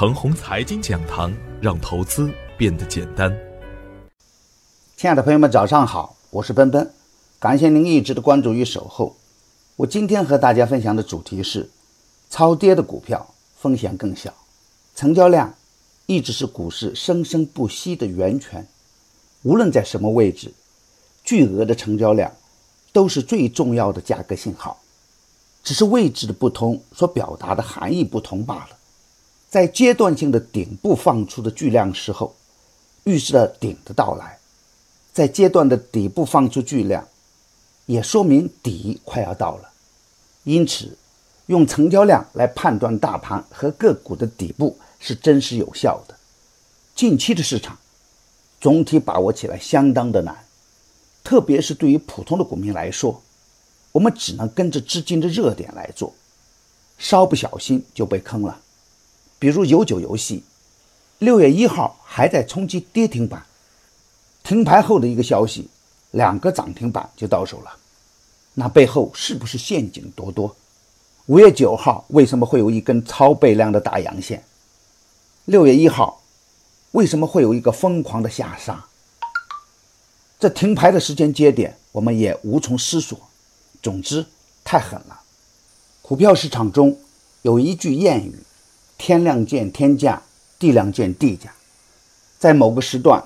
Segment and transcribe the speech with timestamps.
[0.00, 1.30] 程红财经讲堂，
[1.60, 3.30] 让投资变得简单。
[4.96, 6.90] 亲爱的朋友们，早上好，我是奔奔，
[7.38, 9.14] 感谢您一直的关注与守候。
[9.76, 11.68] 我今天和大家分享的主题是：
[12.30, 14.32] 超跌的股票风险更小，
[14.96, 15.52] 成交量
[16.06, 18.66] 一直是股市生生不息的源泉。
[19.42, 20.54] 无论在什么位置，
[21.22, 22.32] 巨额的成交量
[22.90, 24.80] 都是最重要的价格信号。
[25.62, 28.78] 只是位置的不同，所表达的含义不同罢了。
[29.50, 32.36] 在阶段性的顶部放出的巨量时候，
[33.02, 34.38] 预示了顶的到来；
[35.12, 37.08] 在阶段的底部放出巨量，
[37.86, 39.70] 也说明底快要到了。
[40.44, 40.96] 因此，
[41.46, 46.14] 用成交量来判断大盘和个股的底部是真实有效的。
[46.94, 47.76] 近期的市场
[48.60, 50.44] 总体把握起来相当的难，
[51.24, 53.20] 特别是对于普通的股民来说。
[53.90, 56.14] 我们只能跟着资金的热点来做，
[56.98, 58.60] 稍不小心就被坑了。
[59.40, 60.44] 比如有酒游戏，
[61.18, 63.44] 六月一号还在冲击跌停板，
[64.44, 65.68] 停牌后的一个消息，
[66.12, 67.76] 两个涨停板就到手了。
[68.54, 70.54] 那背后是不是陷阱多多？
[71.26, 74.44] 五月九号为什么会有一根超倍量的大阳线？
[75.46, 76.20] 六月一号
[76.90, 78.84] 为什么会有一个疯狂的下杀？
[80.38, 83.18] 这停牌的时间节点，我们也无从思索。
[83.82, 84.26] 总之，
[84.62, 85.20] 太狠了。
[86.02, 86.98] 股票市场中
[87.42, 88.34] 有一句谚语
[89.00, 90.22] ：“天量见天价，
[90.58, 91.54] 地量见地价。”
[92.38, 93.24] 在某个时段，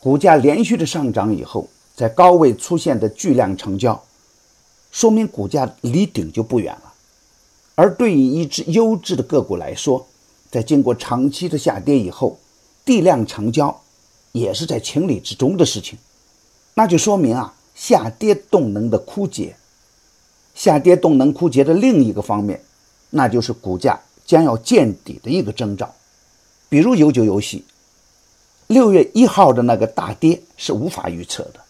[0.00, 4.02] 股价连续的上涨以后，在高位出现的巨量成交，
[4.90, 6.92] 说明股价离顶就不远了。
[7.76, 10.04] 而对于一只优质的个股来说，
[10.50, 12.38] 在经过长期的下跌以后，
[12.84, 13.80] 地量成交
[14.32, 15.96] 也是在情理之中的事情。
[16.74, 19.54] 那就说明啊，下跌动能的枯竭。
[20.54, 22.60] 下跌动能枯竭的另一个方面，
[23.10, 25.92] 那就是股价将要见底的一个征兆。
[26.68, 27.64] 比如有酒游戏，
[28.66, 31.60] 六月一号的那个大跌是无法预测的，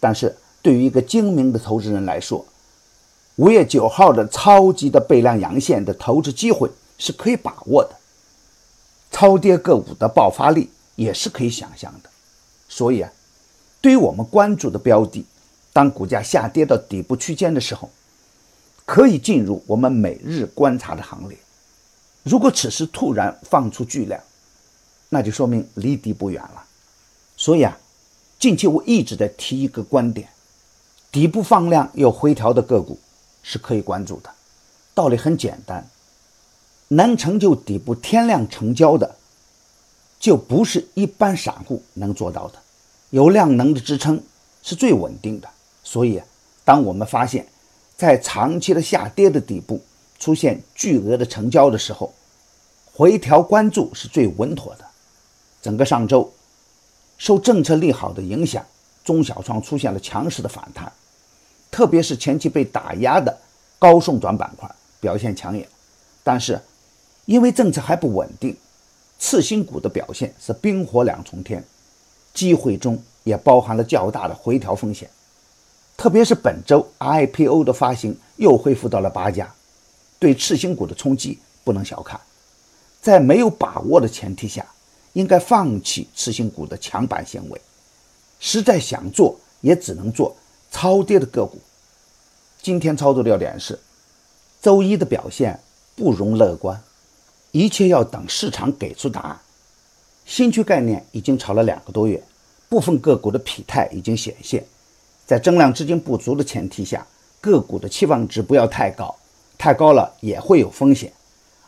[0.00, 2.44] 但是对于一个精明的投资人来说，
[3.36, 6.68] 五月九号的超级的倍量阳线的投资机会
[6.98, 7.96] 是可以把握的，
[9.12, 12.10] 超跌个股的爆发力也是可以想象的。
[12.68, 13.12] 所以啊，
[13.80, 15.24] 对于我们关注的标的，
[15.72, 17.88] 当股价下跌到底部区间的时候，
[18.84, 21.38] 可以进入我们每日观察的行列。
[22.22, 24.20] 如果此时突然放出巨量，
[25.08, 26.64] 那就说明离底不远了。
[27.36, 27.76] 所以啊，
[28.38, 30.28] 近期我一直在提一个观点：
[31.10, 32.98] 底部放量又回调的个股
[33.42, 34.30] 是可以关注的。
[34.94, 35.88] 道理很简单，
[36.88, 39.16] 能成就底部天量成交的，
[40.20, 42.58] 就不是一般散户能做到的。
[43.10, 44.22] 有量能的支撑
[44.62, 45.48] 是最稳定的。
[45.82, 46.26] 所以啊，
[46.64, 47.46] 当我们发现，
[47.96, 49.82] 在长期的下跌的底部
[50.22, 52.14] 出现巨额的成交的时候，
[52.94, 54.84] 回调关注是最稳妥的。
[55.60, 56.32] 整个上周，
[57.18, 58.64] 受政策利好的影响，
[59.02, 60.92] 中小创出现了强势的反弹，
[61.72, 63.36] 特别是前期被打压的
[63.80, 65.66] 高送转板块表现抢眼。
[66.22, 66.60] 但是，
[67.24, 68.56] 因为政策还不稳定，
[69.18, 71.64] 次新股的表现是冰火两重天，
[72.32, 75.10] 机会中也包含了较大的回调风险。
[75.96, 79.52] 特别是本周 IPO 的发行又恢复到了八家，
[80.22, 82.20] 对次新股的冲击不能小看。
[83.00, 84.64] 在没有把握的前提下，
[85.14, 87.60] 应该放弃次新股的抢板行为。
[88.38, 90.36] 实在想做，也只能做
[90.70, 91.60] 超跌的个股。
[92.62, 93.76] 今天操作要点是，
[94.60, 95.58] 周一的表现
[95.96, 96.80] 不容乐观，
[97.50, 99.40] 一切要等市场给出答案。
[100.24, 102.22] 新区概念已经炒了两个多月，
[102.68, 104.64] 部分个股的疲态已经显现。
[105.26, 107.04] 在增量资金不足的前提下，
[107.40, 109.16] 个股的期望值不要太高，
[109.62, 111.12] 太高了也会有风险。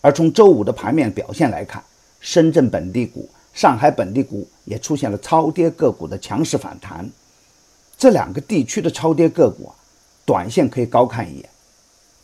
[0.00, 1.82] 而从周五的盘面表现来看，
[2.20, 7.10] 深圳本地股、上海本地股也出现了超跌个股的强势反弹。
[7.98, 9.72] 这两个地区的超跌个股，
[10.24, 11.46] 短线可以高看一眼；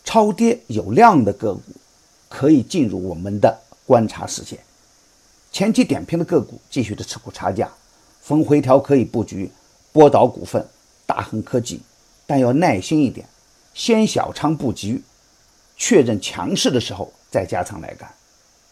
[0.05, 1.63] 超跌有量的个股，
[2.29, 4.61] 可以进入我们的观察视线。
[5.51, 7.69] 前期点评的个股继续的持股差价，
[8.23, 9.51] 逢回调可以布局
[9.91, 10.65] 波导股份。
[11.05, 11.81] 大恒科技，
[12.25, 13.27] 但要耐心一点，
[13.75, 15.03] 先小仓布局，
[15.77, 18.11] 确认强势的时候再加仓来干。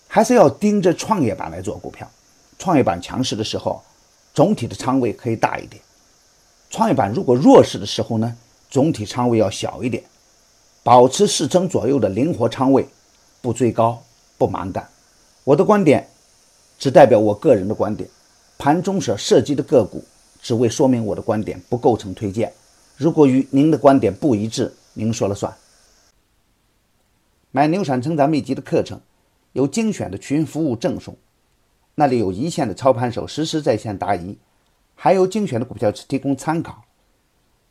[0.08, 2.08] 还是要盯着创业板来做股票，
[2.58, 3.82] 创业板强势的时候，
[4.32, 5.82] 总体的仓位可以大一点；
[6.70, 8.36] 创业板如果弱势的时候呢，
[8.70, 10.04] 总体仓位要小一点，
[10.82, 12.88] 保持四成左右的灵活仓位，
[13.40, 14.02] 不追高，
[14.38, 14.88] 不蛮干。
[15.42, 16.08] 我的观点
[16.78, 18.08] 只代表我个人的观点，
[18.56, 20.04] 盘中所涉及的个股。
[20.40, 22.52] 只为说明我的观点不构成推荐，
[22.98, 25.50] 如果与您的观点不一致，您说了算。
[27.56, 29.00] 买牛产成长秘籍的课程，
[29.52, 31.16] 有精选的群服务赠送，
[31.94, 34.36] 那里有一线的操盘手实时在线答疑，
[34.96, 36.82] 还有精选的股票提供参考。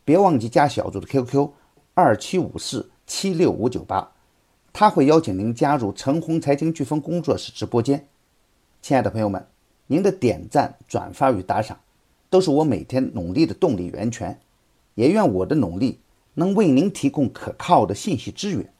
[0.02, 1.50] 别忘记加小组的 QQ
[1.92, 4.12] 二七五四七六五九八，
[4.72, 8.08] 他会邀请您加入陈红财经飓风工作室直播间。
[8.80, 9.46] 亲爱的朋友们，
[9.88, 11.78] 您的点赞、转发与打赏，
[12.30, 14.40] 都是我每天努力的动力源泉。
[14.94, 16.00] 也愿我的努力
[16.32, 18.72] 能为您提供可靠的信息资源。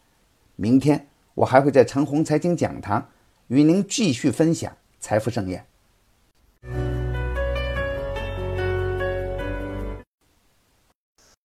[0.57, 3.09] 明天我还会在陈红财经讲堂
[3.49, 5.67] 与您继续分享财富盛宴。